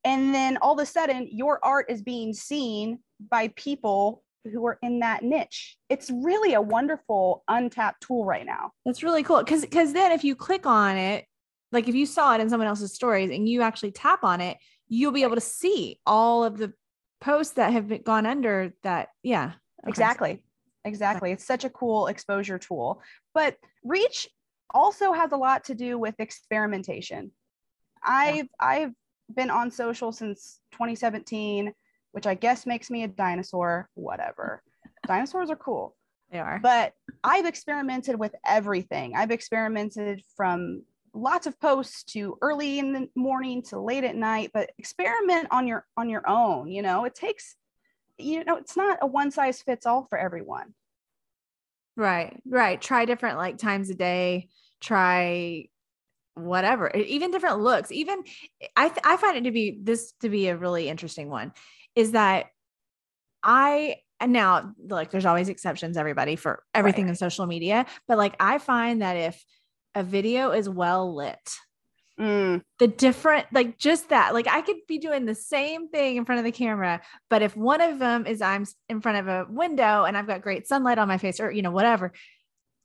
[0.06, 4.78] and then all of a sudden your art is being seen by people who are
[4.80, 5.76] in that niche.
[5.88, 8.70] It's really a wonderful untapped tool right now.
[8.84, 9.38] That's really cool.
[9.38, 11.26] Because because then if you click on it
[11.72, 14.56] like if you saw it in someone else's stories and you actually tap on it
[14.88, 16.72] you'll be able to see all of the
[17.20, 19.08] posts that have been, gone under that.
[19.22, 19.52] Yeah.
[19.82, 19.88] Okay.
[19.88, 20.42] exactly.
[20.84, 21.32] Exactly.
[21.32, 23.02] It's such a cool exposure tool.
[23.34, 24.28] But reach
[24.72, 27.32] also has a lot to do with experimentation.
[28.04, 28.44] I've yeah.
[28.60, 28.92] i've
[29.34, 31.72] been on social since 2017,
[32.12, 34.62] which I guess makes me a dinosaur, whatever.
[35.06, 35.94] Dinosaurs are cool.
[36.30, 36.58] They are.
[36.60, 39.14] But I've experimented with everything.
[39.14, 40.82] I've experimented from
[41.14, 45.66] lots of posts to early in the morning to late at night, but experiment on
[45.66, 47.04] your on your own, you know.
[47.04, 47.56] It takes
[48.18, 50.74] you know, it's not a one size fits all for everyone.
[51.96, 52.40] Right.
[52.46, 52.80] Right.
[52.80, 54.48] Try different like times a day.
[54.80, 55.68] Try
[56.36, 58.22] whatever even different looks even
[58.76, 61.50] i th- i find it to be this to be a really interesting one
[61.94, 62.46] is that
[63.42, 67.10] i and now like there's always exceptions everybody for everything right.
[67.10, 69.42] in social media but like i find that if
[69.94, 71.56] a video is well lit
[72.20, 72.60] mm.
[72.78, 76.38] the different like just that like i could be doing the same thing in front
[76.38, 80.04] of the camera but if one of them is i'm in front of a window
[80.04, 82.12] and i've got great sunlight on my face or you know whatever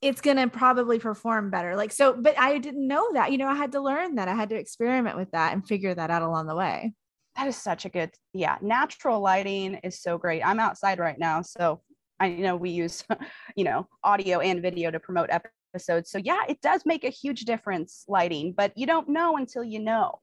[0.02, 1.76] it's going to probably perform better.
[1.76, 4.28] Like, so, but I didn't know that, you know, I had to learn that.
[4.28, 6.94] I had to experiment with that and figure that out along the way.
[7.36, 8.58] That is such a good, yeah.
[8.62, 10.46] Natural lighting is so great.
[10.46, 11.44] I'm outside right now.
[11.44, 11.82] So
[12.20, 13.04] I know we use,
[13.56, 16.10] you know, audio and video to promote episodes.
[16.10, 19.80] So yeah, it does make a huge difference lighting, but you don't know until you
[19.80, 20.20] know.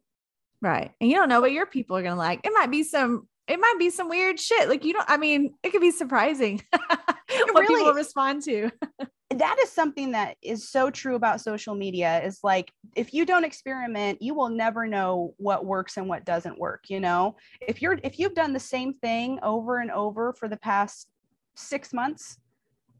[0.61, 0.91] Right.
[1.01, 2.41] And you don't know what your people are going to like.
[2.45, 4.69] It might be some, it might be some weird shit.
[4.69, 8.71] Like you don't, I mean, it could be surprising what really, people respond to.
[9.39, 13.45] that is something that is so true about social media is like if you don't
[13.45, 17.37] experiment you will never know what works and what doesn't work you know?
[17.61, 21.09] If you're if you've done the same thing over and over for the past
[21.57, 22.39] 6 months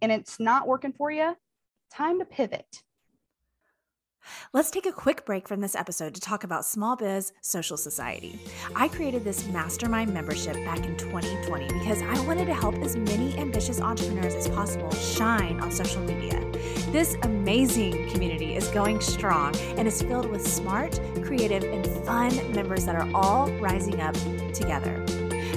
[0.03, 1.37] and it's not working for you
[1.93, 2.83] time to pivot
[4.53, 8.41] Let's take a quick break from this episode to talk about Small Biz Social Society.
[8.75, 13.37] I created this mastermind membership back in 2020 because I wanted to help as many
[13.39, 16.41] ambitious entrepreneurs as possible shine on social media.
[16.93, 22.87] This amazing community is going strong and is filled with smart, creative, and fun members
[22.87, 24.15] that are all rising up
[24.55, 25.05] together.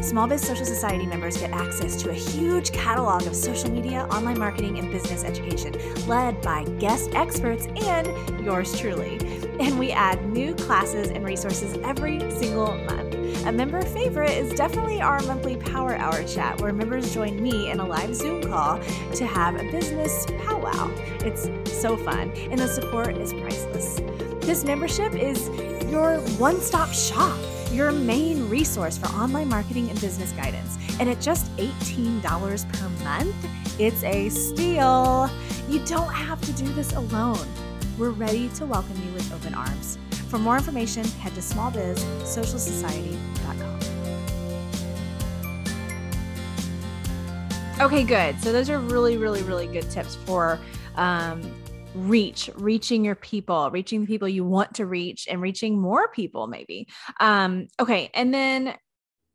[0.02, 4.40] Small Biz Social Society members get access to a huge catalog of social media, online
[4.40, 5.74] marketing, and business education
[6.08, 9.20] led by guest experts and yours truly.
[9.62, 13.14] and we add new classes and resources every single month.
[13.46, 17.80] A member favorite is definitely our monthly Power Hour chat, where members join me in
[17.80, 18.80] a live Zoom call
[19.14, 20.92] to have a business powwow.
[21.20, 24.02] It's so fun, and the support is priceless.
[24.42, 25.48] This membership is
[25.92, 27.38] your one stop shop,
[27.72, 30.78] your main resource for online marketing and business guidance.
[31.00, 33.36] And at just $18 per month,
[33.80, 35.30] it's a steal.
[35.70, 37.48] You don't have to do this alone.
[37.98, 39.98] We're ready to welcome you with open arms.
[40.30, 43.80] For more information, head to smallbizsocialsociety.com.
[47.82, 48.40] Okay, good.
[48.42, 50.60] So those are really, really, really good tips for
[50.96, 51.61] um,
[51.96, 56.48] reach, reaching your people, reaching the people you want to reach, and reaching more people,
[56.48, 56.88] maybe.
[57.20, 58.76] Um, okay, and then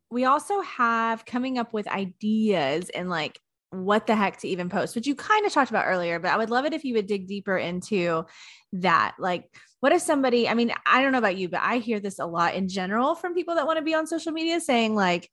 [0.09, 3.39] we also have coming up with ideas and like
[3.71, 6.37] what the heck to even post, which you kind of talked about earlier, but I
[6.37, 8.25] would love it if you would dig deeper into
[8.73, 9.15] that.
[9.19, 9.43] Like,
[9.81, 12.25] what if somebody, I mean, I don't know about you, but I hear this a
[12.25, 15.29] lot in general from people that want to be on social media saying, like,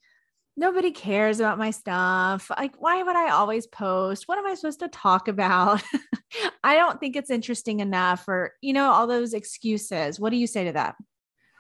[0.57, 2.51] nobody cares about my stuff.
[2.51, 4.25] Like, why would I always post?
[4.27, 5.83] What am I supposed to talk about?
[6.65, 10.21] I don't think it's interesting enough, or, you know, all those excuses.
[10.21, 10.95] What do you say to that?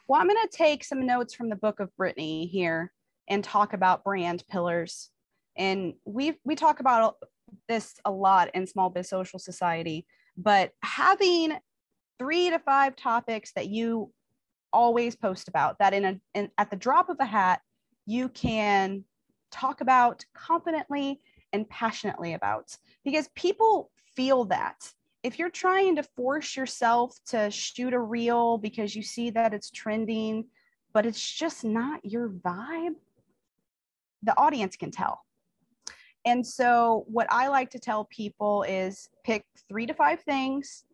[0.06, 2.92] Well, I'm going to take some notes from the book of Brittany here
[3.28, 5.10] and talk about brand pillars.
[5.56, 7.16] And we we talk about
[7.68, 11.56] this a lot in Small Biz Social Society, but having
[12.18, 14.12] three to five topics that you
[14.72, 17.60] always post about that in a in, at the drop of a hat
[18.06, 19.04] you can
[19.50, 21.20] talk about confidently
[21.52, 22.76] and passionately about.
[23.04, 24.92] Because people feel that.
[25.22, 29.70] If you're trying to force yourself to shoot a reel because you see that it's
[29.70, 30.44] trending
[30.94, 32.94] but it's just not your vibe
[34.22, 35.20] the audience can tell.
[36.24, 40.84] And so what i like to tell people is pick three to five things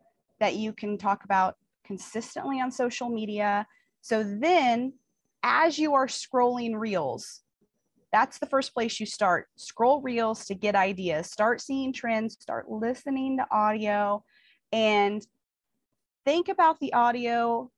[0.41, 3.67] that you can talk about consistently on social media.
[4.01, 4.95] So then,
[5.43, 7.43] as you are scrolling reels,
[8.13, 9.47] that's the first place you start.
[9.57, 14.25] Scroll reels to get ideas, start seeing trends, start listening to audio,
[14.73, 15.25] and
[16.25, 17.71] think about the audio,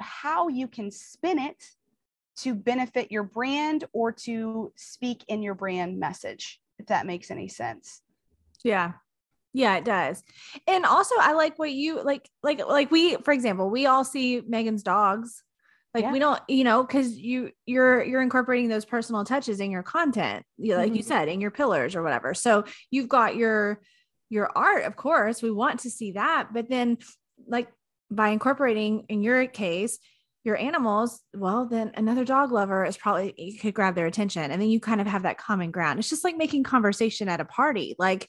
[0.00, 1.62] how you can spin it
[2.36, 7.48] to benefit your brand or to speak in your brand message, if that makes any
[7.48, 8.02] sense.
[8.64, 8.94] Yeah,
[9.52, 10.22] yeah, it does.
[10.66, 14.42] And also I like what you like like like we for example, we all see
[14.46, 15.43] Megan's dogs.
[15.94, 16.12] Like yeah.
[16.12, 20.44] we don't, you know, cuz you you're you're incorporating those personal touches in your content,
[20.58, 20.94] like mm-hmm.
[20.96, 22.34] you said, in your pillars or whatever.
[22.34, 23.80] So you've got your
[24.28, 26.98] your art, of course, we want to see that, but then
[27.46, 27.68] like
[28.10, 29.98] by incorporating in your case
[30.44, 34.60] your animals, well, then another dog lover is probably you could grab their attention and
[34.60, 35.98] then you kind of have that common ground.
[35.98, 37.96] It's just like making conversation at a party.
[37.98, 38.28] Like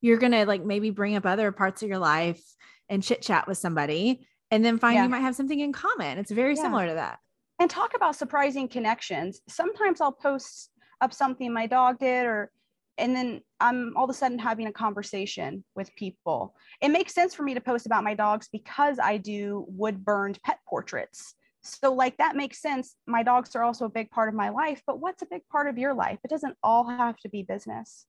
[0.00, 2.42] you're going to like maybe bring up other parts of your life
[2.88, 5.04] and chit chat with somebody and then find yeah.
[5.04, 6.18] you might have something in common.
[6.18, 6.62] It's very yeah.
[6.62, 7.18] similar to that.
[7.58, 9.40] And talk about surprising connections.
[9.48, 12.52] Sometimes I'll post up something my dog did or
[12.98, 16.54] and then I'm all of a sudden having a conversation with people.
[16.82, 20.38] It makes sense for me to post about my dogs because I do wood burned
[20.44, 21.34] pet portraits.
[21.62, 22.96] So, like, that makes sense.
[23.06, 25.68] My dogs are also a big part of my life, but what's a big part
[25.68, 26.18] of your life?
[26.22, 28.04] It doesn't all have to be business.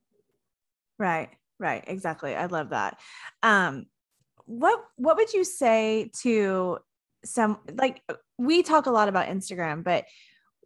[0.98, 1.30] Right.
[1.58, 2.34] Right, exactly.
[2.34, 2.98] I love that.
[3.42, 3.86] Um,
[4.46, 6.78] what what would you say to
[7.24, 8.02] some like
[8.38, 10.04] we talk a lot about Instagram, but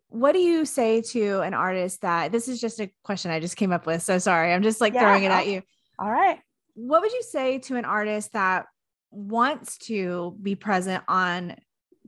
[0.09, 3.57] what do you say to an artist that this is just a question I just
[3.57, 4.03] came up with.
[4.03, 5.63] So sorry, I'm just like yeah, throwing it at you.
[5.99, 6.39] All right.
[6.75, 8.67] What would you say to an artist that
[9.11, 11.57] wants to be present on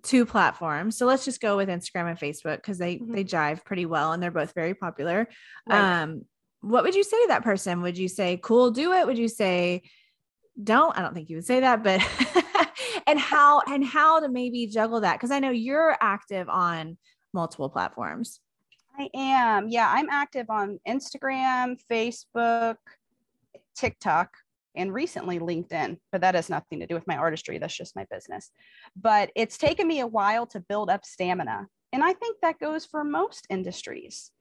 [0.03, 0.97] two platforms?
[0.97, 3.13] So let's just go with Instagram and Facebook because they mm-hmm.
[3.13, 5.29] they jive pretty well and they're both very popular.
[5.69, 6.03] Right.
[6.03, 6.23] Um,
[6.63, 7.83] what would you say to that person?
[7.83, 9.07] Would you say, cool, do it?
[9.07, 9.83] Would you say,
[10.65, 10.97] don't?
[10.97, 12.01] I don't think you would say that, but
[13.07, 15.15] and how and how to maybe juggle that?
[15.15, 16.97] Because I know you're active on
[17.33, 18.41] multiple platforms.
[18.99, 19.69] I am.
[19.69, 22.77] Yeah, I'm active on Instagram, Facebook,
[23.77, 24.31] TikTok,
[24.75, 27.59] and recently LinkedIn, but that has nothing to do with my artistry.
[27.59, 28.51] That's just my business.
[29.01, 31.67] But it's taken me a while to build up stamina.
[31.93, 34.33] And I think that goes for most industries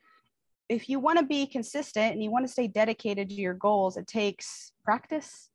[0.69, 3.97] if you want to be consistent and you want to stay dedicated to your goals,
[3.97, 5.49] it takes practice.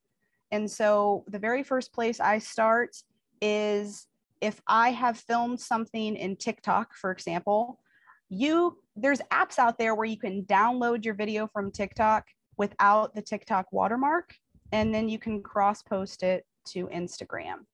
[0.55, 2.95] And so the very first place I start
[3.43, 4.07] is
[4.41, 7.81] if I have filmed something in TikTok, for example,
[8.29, 13.21] you there's apps out there where you can download your video from TikTok without the
[13.21, 14.33] TikTok watermark
[14.71, 17.67] and then you can cross post it to Instagram.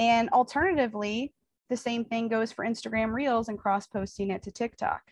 [0.00, 1.32] And alternatively,
[1.70, 5.02] the same thing goes for Instagram Reels and cross posting it to TikTok.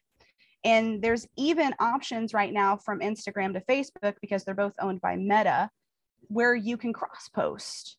[0.64, 5.14] And there's even options right now from Instagram to Facebook because they're both owned by
[5.14, 5.70] Meta
[6.28, 7.96] where you can cross post.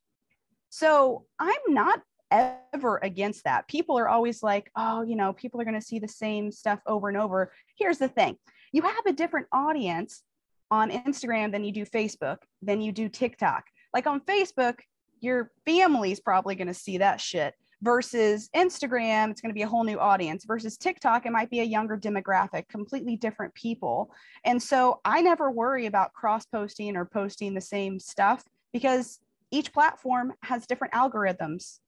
[0.70, 3.68] So I'm not ever against that.
[3.68, 6.80] People are always like, oh, you know, people are going to see the same stuff
[6.86, 7.54] over and over.
[7.78, 8.38] Here's the thing
[8.72, 10.24] you have a different audience
[10.72, 13.64] on Instagram than you do Facebook, than you do TikTok.
[13.94, 14.80] Like on Facebook,
[15.22, 19.68] your family's probably going to see that shit versus Instagram, it's going to be a
[19.68, 24.12] whole new audience versus TikTok, it might be a younger demographic, completely different people.
[24.44, 29.20] And so I never worry about cross posting or posting the same stuff because
[29.52, 31.80] each platform has different algorithms.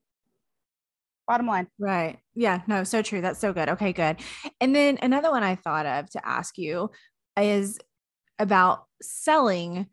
[1.28, 1.67] Bottom line.
[1.78, 2.19] Right.
[2.36, 2.62] Yeah.
[2.67, 3.19] No, so true.
[3.19, 3.67] That's so good.
[3.69, 4.17] Okay, good.
[4.62, 6.91] And then another one I thought of to ask you
[7.38, 7.80] is
[8.39, 9.88] about selling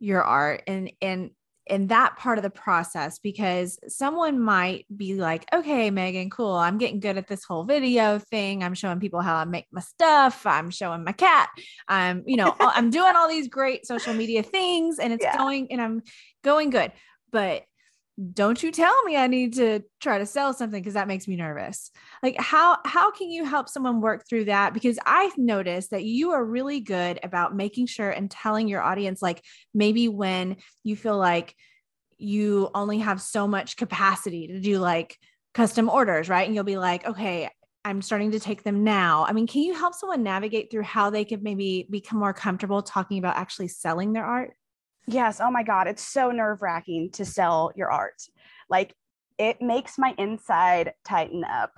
[0.00, 1.30] your art and and
[1.66, 6.52] in that part of the process because someone might be like, okay, Megan, cool.
[6.52, 8.62] I'm getting good at this whole video thing.
[8.62, 10.44] I'm showing people how I make my stuff.
[10.44, 11.48] I'm showing my cat.
[11.88, 15.36] I'm, you know, I'm doing all these great social media things and it's yeah.
[15.38, 16.02] going and I'm
[16.42, 16.92] going good.
[17.32, 17.64] But
[18.32, 21.34] don't you tell me I need to try to sell something because that makes me
[21.34, 21.90] nervous.
[22.22, 26.30] Like how how can you help someone work through that because I've noticed that you
[26.30, 29.42] are really good about making sure and telling your audience like
[29.74, 31.56] maybe when you feel like
[32.18, 35.18] you only have so much capacity to do like
[35.52, 36.46] custom orders, right?
[36.46, 37.50] And you'll be like, "Okay,
[37.84, 41.10] I'm starting to take them now." I mean, can you help someone navigate through how
[41.10, 44.54] they could maybe become more comfortable talking about actually selling their art?
[45.06, 45.40] Yes.
[45.40, 45.86] Oh my God.
[45.86, 48.22] It's so nerve wracking to sell your art.
[48.70, 48.94] Like
[49.38, 51.72] it makes my inside tighten up.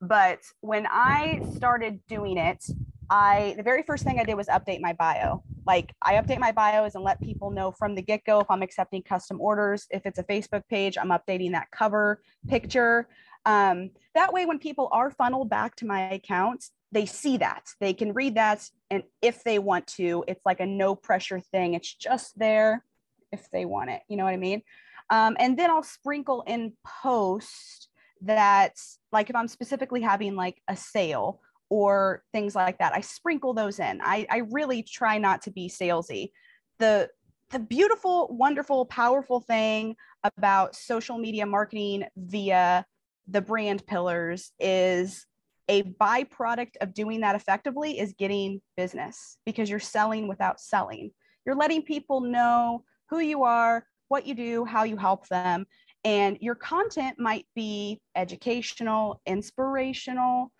[0.00, 2.64] But when I started doing it,
[3.10, 5.42] I the very first thing I did was update my bio.
[5.66, 8.62] Like I update my bios and let people know from the get go if I'm
[8.62, 9.86] accepting custom orders.
[9.90, 13.08] If it's a Facebook page, I'm updating that cover picture.
[13.46, 17.68] Um, that way, when people are funneled back to my account, they see that.
[17.80, 21.74] They can read that and if they want to it's like a no pressure thing.
[21.74, 22.84] It's just there
[23.32, 24.02] if they want it.
[24.08, 24.62] You know what i mean?
[25.10, 27.88] Um, and then i'll sprinkle in post
[28.22, 28.74] that
[29.12, 33.78] like if i'm specifically having like a sale or things like that i sprinkle those
[33.78, 34.00] in.
[34.02, 36.30] I, I really try not to be salesy.
[36.78, 37.10] The
[37.50, 42.84] the beautiful wonderful powerful thing about social media marketing via
[43.26, 45.26] the brand pillars is
[45.68, 51.10] a byproduct of doing that effectively is getting business because you're selling without selling.
[51.44, 55.66] You're letting people know who you are, what you do, how you help them.
[56.04, 60.52] And your content might be educational, inspirational,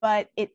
[0.00, 0.50] but it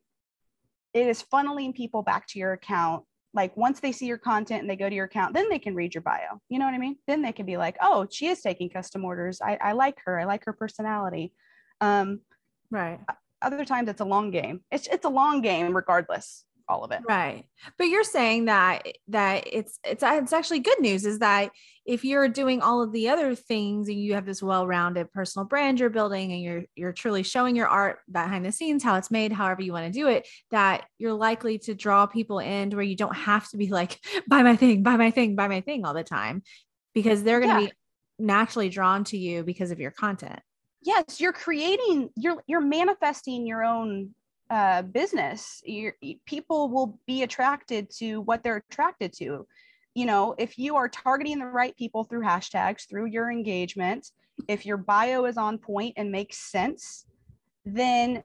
[0.92, 3.04] it is funneling people back to your account.
[3.32, 5.74] Like once they see your content and they go to your account, then they can
[5.76, 6.40] read your bio.
[6.48, 6.96] You know what I mean?
[7.06, 9.40] Then they can be like, oh, she is taking custom orders.
[9.40, 10.18] I, I like her.
[10.18, 11.32] I like her personality.
[11.80, 12.20] Um,
[12.72, 12.98] right
[13.42, 14.60] other times it's a long game.
[14.70, 17.00] It's it's a long game regardless all of it.
[17.06, 17.44] Right.
[17.76, 21.50] But you're saying that that it's it's it's actually good news is that
[21.84, 25.80] if you're doing all of the other things and you have this well-rounded personal brand
[25.80, 29.32] you're building and you're you're truly showing your art behind the scenes how it's made
[29.32, 32.94] however you want to do it that you're likely to draw people in where you
[32.94, 33.98] don't have to be like
[34.28, 36.42] buy my thing buy my thing buy my thing all the time
[36.94, 37.68] because they're going to yeah.
[37.68, 37.72] be
[38.24, 40.40] naturally drawn to you because of your content
[40.82, 44.14] yes you're creating you're you're manifesting your own
[44.50, 45.62] uh, business.
[45.64, 45.92] You
[46.26, 49.46] people will be attracted to what they're attracted to.
[49.94, 54.10] You know if you are targeting the right people through hashtags through your engagement
[54.48, 57.06] if your bio is on point and makes sense
[57.64, 58.22] then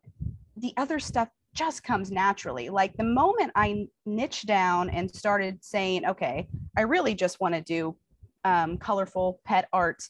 [0.57, 2.69] the other stuff just comes naturally.
[2.69, 7.61] Like the moment i niche down and started saying okay i really just want to
[7.61, 7.95] do
[8.45, 10.07] um, colorful pet art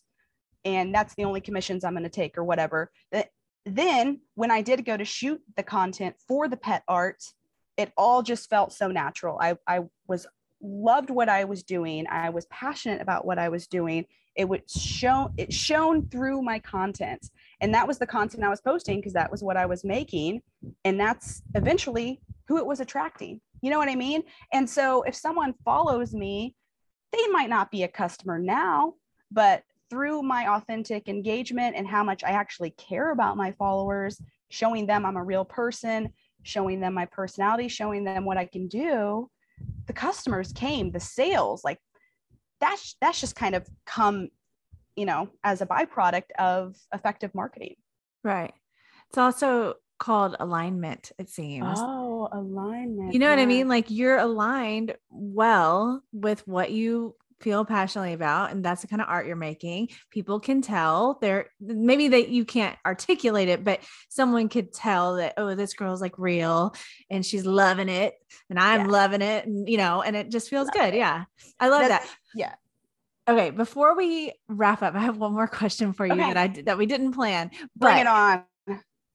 [0.65, 2.91] and that's the only commissions I'm going to take or whatever.
[3.65, 7.23] Then when I did go to shoot the content for the pet art,
[7.77, 9.37] it all just felt so natural.
[9.39, 10.27] I, I was
[10.61, 12.05] loved what I was doing.
[12.09, 14.05] I was passionate about what I was doing.
[14.35, 17.29] It would show it shone through my content.
[17.61, 20.41] And that was the content I was posting because that was what I was making.
[20.83, 23.41] And that's eventually who it was attracting.
[23.61, 24.23] You know what I mean?
[24.53, 26.55] And so if someone follows me,
[27.11, 28.93] they might not be a customer now,
[29.31, 34.19] but through my authentic engagement and how much I actually care about my followers,
[34.49, 36.09] showing them I'm a real person,
[36.43, 39.29] showing them my personality, showing them what I can do,
[39.87, 41.79] the customers came, the sales, like
[42.59, 44.29] that's that's just kind of come,
[44.95, 47.75] you know, as a byproduct of effective marketing.
[48.23, 48.53] Right.
[49.09, 51.77] It's also called alignment, it seems.
[51.79, 53.13] Oh, alignment.
[53.13, 53.35] You know yeah.
[53.35, 53.67] what I mean?
[53.67, 59.07] Like you're aligned well with what you feel passionately about and that's the kind of
[59.09, 64.47] art you're making people can tell there maybe that you can't articulate it but someone
[64.47, 66.73] could tell that oh this girl's like real
[67.09, 68.13] and she's loving it
[68.49, 68.91] and i'm yeah.
[68.91, 70.97] loving it and you know and it just feels love good it.
[70.97, 71.25] yeah
[71.59, 72.55] i love that's, that yeah
[73.27, 76.33] Okay, before we wrap up, I have one more question for you Okay.
[76.33, 77.49] that I that we didn't plan.
[77.75, 78.43] Bring it on.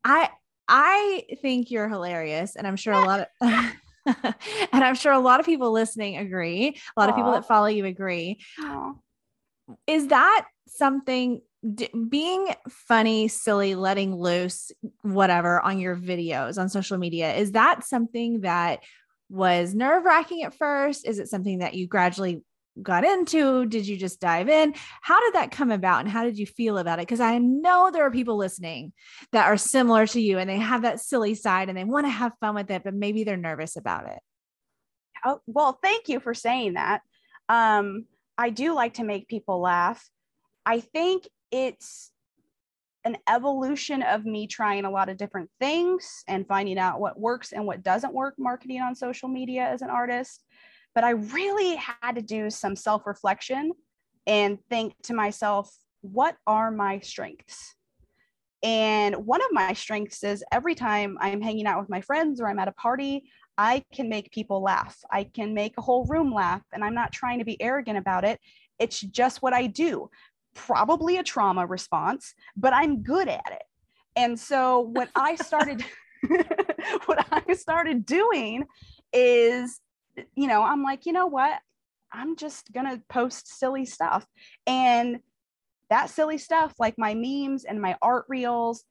[0.05, 0.31] I
[0.67, 3.73] I think you're hilarious, and I'm sure a lot of
[4.07, 6.81] and I'm sure a lot of people listening agree.
[6.97, 8.41] A lot of people that follow you agree.
[8.59, 8.93] Aw.
[9.87, 11.43] Is that something?
[11.75, 14.73] D- being funny, silly, letting loose,
[15.03, 18.81] whatever on your videos on social media, is that something that
[19.29, 21.07] was nerve wracking at first?
[21.07, 22.43] Is it something that you gradually
[22.83, 23.67] got into?
[23.67, 24.75] Did you just dive in?
[25.03, 27.03] How did that come about and how did you feel about it?
[27.03, 28.93] Because I know there are people listening
[29.33, 32.11] that are similar to you and they have that silly side and they want to
[32.11, 34.19] have fun with it, but maybe they're nervous about it.
[35.25, 37.03] Oh, well, thank you for saying that.
[37.49, 38.07] Um,
[38.39, 40.09] I do like to make people laugh.
[40.65, 42.13] I think it's
[43.05, 47.53] an evolution of me trying a lot of different things and finding out what works
[47.53, 50.45] and what doesn't work marketing on social media as an artist.
[50.95, 53.73] But I really had to do some self reflection
[54.27, 57.75] and think to myself, what are my strengths?
[58.63, 62.49] And one of my strengths is every time I'm hanging out with my friends or
[62.49, 63.25] I'm at a party,
[63.57, 64.99] I can make people laugh.
[65.11, 68.25] I can make a whole room laugh, and I'm not trying to be arrogant about
[68.25, 68.39] it.
[68.79, 70.11] It's just what I do.
[70.55, 73.63] Probably a trauma response, but I'm good at it.
[74.17, 75.85] And so what I started
[77.07, 78.65] what I started doing
[79.13, 79.81] is
[80.35, 81.61] you know, I'm like, you know what?
[82.13, 84.27] I'm just going to post silly stuff.
[84.67, 85.21] And
[85.91, 88.85] that silly stuff like my memes and my art reels,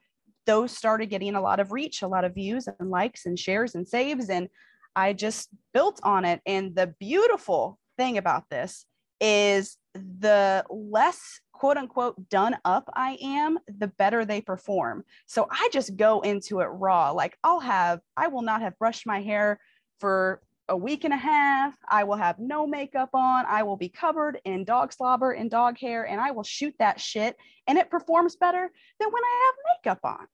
[0.46, 3.76] those started getting a lot of reach, a lot of views and likes and shares
[3.76, 4.30] and saves.
[4.30, 4.50] And
[4.96, 6.42] I just built on it.
[6.46, 8.86] And the beautiful thing about this
[9.22, 15.04] is the less quote unquote done up I am, the better they perform.
[15.26, 17.12] So I just go into it raw.
[17.12, 19.60] Like I'll have, I will not have brushed my hair
[20.00, 21.74] for a week and a half.
[21.88, 23.46] I will have no makeup on.
[23.48, 27.00] I will be covered in dog slobber and dog hair, and I will shoot that
[27.00, 27.36] shit.
[27.68, 30.28] And it performs better than when I have makeup on.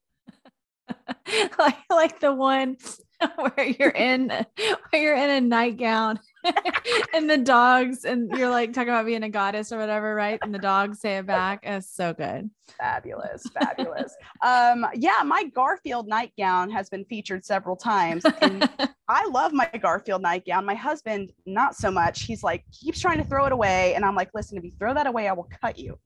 [1.59, 2.77] like like the one
[3.35, 6.19] where you're in where you're in a nightgown
[7.13, 10.39] and the dogs and you're like talking about being a goddess or whatever, right?
[10.41, 11.59] And the dogs say it back.
[11.63, 12.49] It's so good.
[12.77, 14.15] Fabulous, fabulous.
[14.43, 18.23] um, yeah, my Garfield nightgown has been featured several times.
[18.41, 18.69] And
[19.07, 20.65] I love my Garfield nightgown.
[20.65, 22.23] My husband, not so much.
[22.23, 23.93] He's like, keeps trying to throw it away.
[23.95, 25.97] And I'm like, listen, if you throw that away, I will cut you.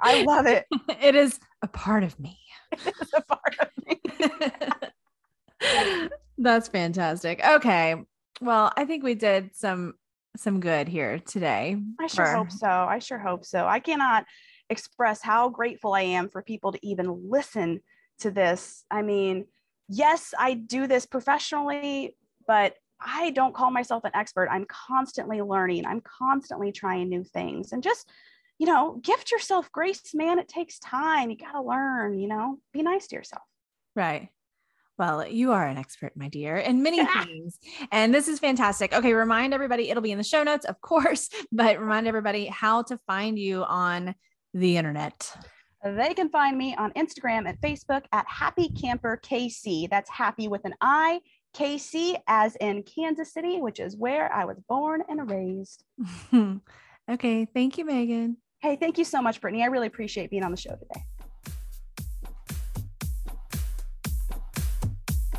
[0.00, 0.66] I love it.
[1.00, 2.38] it is a part of me.
[2.72, 4.00] It's a part of me.
[6.38, 7.44] That's fantastic.
[7.44, 7.96] Okay.
[8.42, 9.94] Well, I think we did some
[10.36, 11.76] some good here today.
[12.00, 12.66] I sure for- hope so.
[12.68, 13.66] I sure hope so.
[13.66, 14.24] I cannot
[14.68, 17.80] express how grateful I am for people to even listen
[18.20, 18.84] to this.
[18.90, 19.46] I mean,
[19.88, 22.16] yes, I do this professionally,
[22.46, 24.48] but I don't call myself an expert.
[24.50, 27.72] I'm constantly learning, I'm constantly trying new things.
[27.72, 28.10] And just,
[28.58, 30.40] you know, gift yourself grace, man.
[30.40, 31.30] It takes time.
[31.30, 33.42] You got to learn, you know, be nice to yourself.
[33.94, 34.30] Right.
[34.98, 37.58] Well, you are an expert, my dear, in many things.
[37.90, 38.92] And this is fantastic.
[38.92, 42.82] Okay, remind everybody, it'll be in the show notes, of course, but remind everybody how
[42.82, 44.14] to find you on
[44.54, 45.34] the internet.
[45.84, 49.90] They can find me on Instagram and Facebook at Happi Camper KC.
[49.90, 51.20] That's happy with an I,
[51.54, 55.82] KC, as in Kansas City, which is where I was born and raised.
[57.10, 57.44] okay.
[57.46, 58.36] Thank you, Megan.
[58.60, 59.64] Hey, thank you so much, Brittany.
[59.64, 61.04] I really appreciate being on the show today.